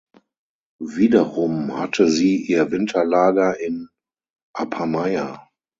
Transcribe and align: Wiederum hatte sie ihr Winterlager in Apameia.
Wiederum 0.83 1.77
hatte 1.77 2.07
sie 2.09 2.37
ihr 2.43 2.71
Winterlager 2.71 3.59
in 3.59 3.87
Apameia. 4.51 5.47